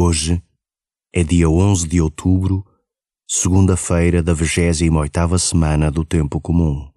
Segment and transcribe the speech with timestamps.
[0.00, 0.40] Hoje
[1.12, 2.64] é dia 11 de outubro,
[3.28, 6.88] segunda-feira da 28ª semana do Tempo Comum.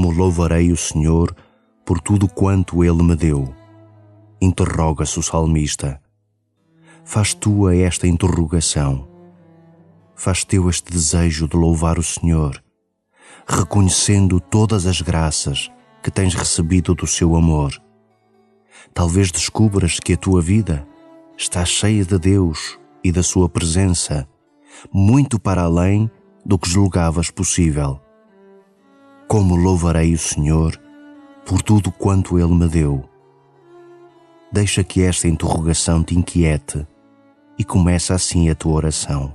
[0.00, 1.36] Como louvarei o Senhor
[1.84, 3.54] por tudo quanto Ele me deu?
[4.40, 6.00] Interroga-se o salmista.
[7.04, 9.06] Faz tua esta interrogação.
[10.14, 12.64] Faz teu este desejo de louvar o Senhor,
[13.46, 15.70] reconhecendo todas as graças
[16.02, 17.70] que tens recebido do seu amor.
[18.94, 20.88] Talvez descubras que a tua vida
[21.36, 24.26] está cheia de Deus e da sua presença,
[24.90, 26.10] muito para além
[26.42, 28.00] do que julgavas possível.
[29.30, 30.76] Como louvarei o Senhor
[31.46, 33.08] por tudo quanto Ele me deu?
[34.50, 36.84] Deixa que esta interrogação te inquiete
[37.56, 39.32] e começa assim a tua oração.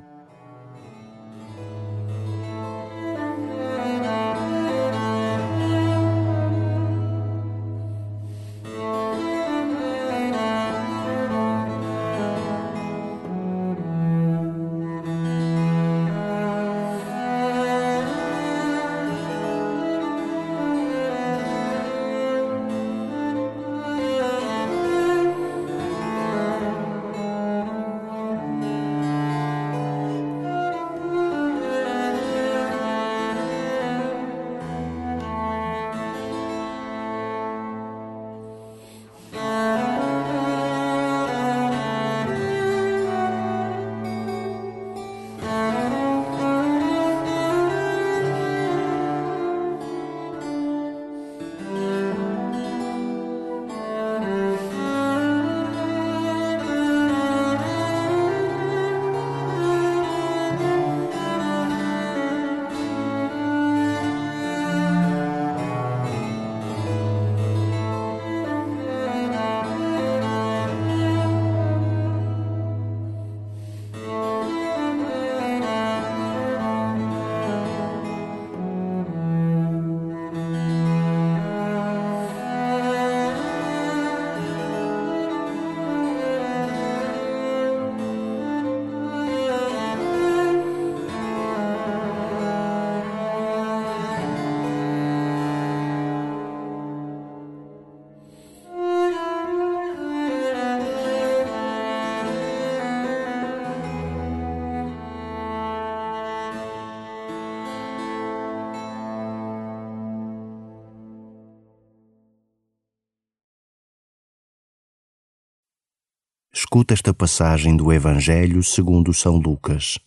[116.75, 119.97] Escuta esta passagem do Evangelho segundo São Lucas.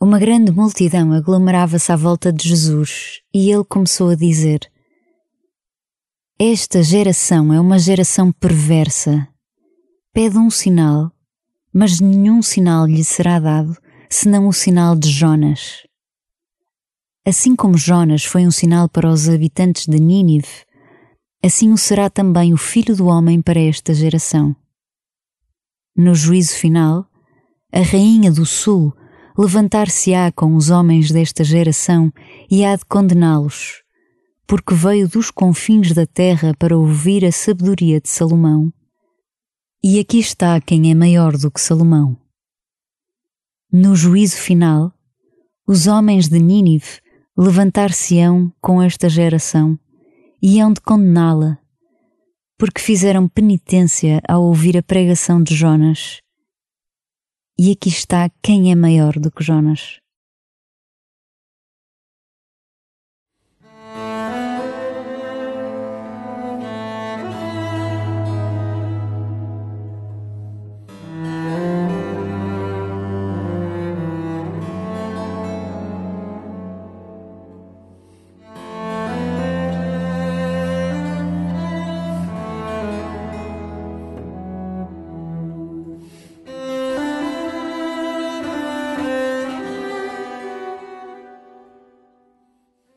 [0.00, 4.70] Uma grande multidão aglomerava-se à volta de Jesus e ele começou a dizer:
[6.38, 9.26] Esta geração é uma geração perversa.
[10.12, 11.10] Pede um sinal,
[11.74, 13.76] mas nenhum sinal lhe será dado
[14.08, 15.84] senão o sinal de Jonas.
[17.26, 20.64] Assim como Jonas foi um sinal para os habitantes de Nínive,
[21.44, 24.54] assim o será também o Filho do Homem para esta geração.
[25.96, 27.06] No juízo final,
[27.72, 28.94] a Rainha do Sul
[29.36, 32.12] levantar-se-á com os homens desta geração
[32.50, 33.82] e há de condená-los,
[34.46, 38.72] porque veio dos confins da terra para ouvir a sabedoria de Salomão.
[39.82, 42.16] E aqui está quem é maior do que Salomão.
[43.72, 44.92] No juízo final,
[45.66, 47.00] os homens de Nínive
[47.36, 49.78] levantar-se-ão com esta geração
[50.42, 51.58] e hão de condená-la
[52.62, 56.20] porque fizeram penitência ao ouvir a pregação de Jonas.
[57.58, 59.98] E aqui está quem é maior do que Jonas.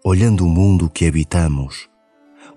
[0.08, 1.90] Olhando o mundo que habitamos,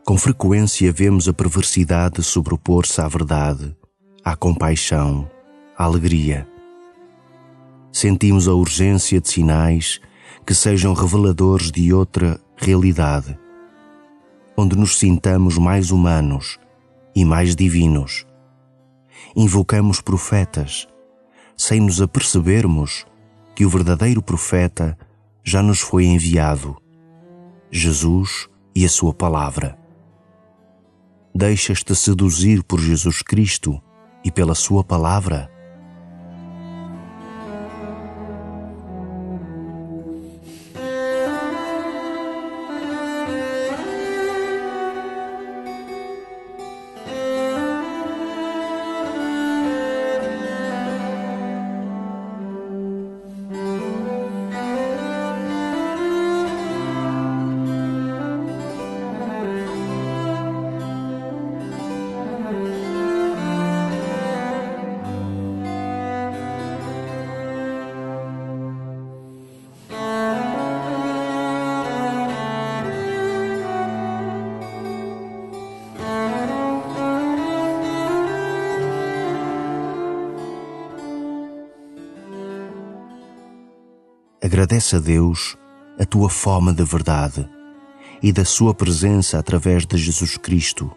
[0.05, 3.75] com frequência vemos a perversidade sobrepor-se à verdade,
[4.23, 5.27] à compaixão,
[5.75, 6.47] à alegria.
[7.91, 9.99] Sentimos a urgência de sinais
[10.45, 13.39] que sejam reveladores de outra realidade,
[14.55, 16.59] onde nos sintamos mais humanos
[17.17, 18.27] e mais divinos.
[19.35, 20.87] Invocamos profetas,
[21.57, 23.07] sem nos apercebermos
[23.57, 24.99] que o verdadeiro profeta
[25.43, 26.77] já nos foi enviado,
[27.71, 29.79] Jesus e a Sua palavra.
[31.35, 33.81] Deixas-te seduzir por Jesus Cristo
[34.25, 35.51] e pela Sua palavra?
[84.49, 85.59] Agradece a Deus
[86.01, 87.47] a tua fome de verdade
[88.23, 90.91] e da Sua presença através de Jesus Cristo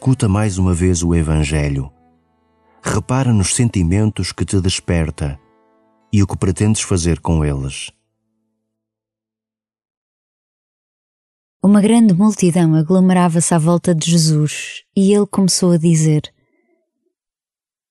[0.00, 1.92] Escuta mais uma vez o Evangelho.
[2.82, 5.38] Repara nos sentimentos que te desperta
[6.10, 7.90] e o que pretendes fazer com eles.
[11.62, 16.32] Uma grande multidão aglomerava-se à volta de Jesus e ele começou a dizer: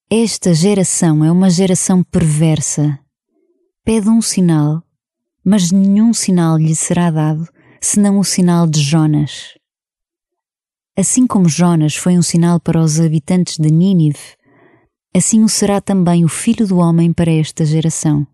[0.09, 2.97] Esta geração é uma geração perversa.
[3.83, 4.81] Pede um sinal,
[5.45, 7.47] mas nenhum sinal lhe será dado
[7.79, 9.58] senão o sinal de Jonas.
[10.99, 14.35] Assim como Jonas foi um sinal para os habitantes de Nínive,
[15.15, 18.27] assim o será também o Filho do Homem para esta geração.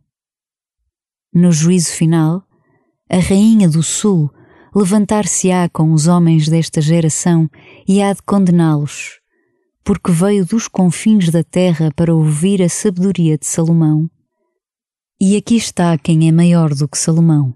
[1.31, 2.43] No juízo final,
[3.07, 4.31] a Rainha do Sul
[4.73, 7.47] levantar-se-á com os homens desta geração
[7.87, 9.19] e há de condená-los,
[9.83, 14.09] porque veio dos confins da terra para ouvir a sabedoria de Salomão.
[15.21, 17.53] E aqui está quem é maior do que Salomão.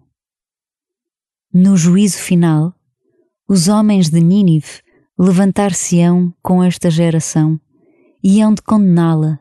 [1.51, 2.75] No juízo final,
[3.47, 4.87] os homens de Nínive
[5.21, 7.59] levantar-se-ão com esta geração
[8.23, 9.37] e hão de condená-la,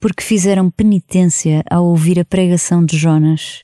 [0.00, 3.62] porque fizeram penitência ao ouvir a pregação de Jonas.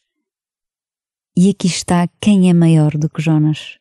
[1.35, 3.79] E aqui está quem é maior do que Jonas.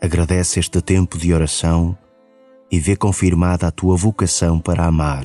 [0.00, 1.96] Agradece este tempo de oração
[2.70, 5.24] e vê confirmada a tua vocação para amar